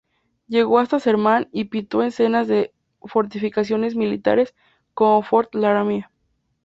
[0.47, 4.55] Llegó hasta Sherman y pintó escenas de fortificaciones militares,
[4.95, 6.07] como Fort Laramie.